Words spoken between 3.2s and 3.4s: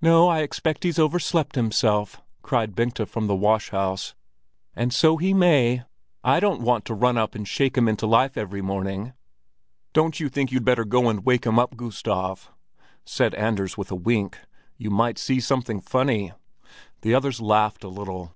the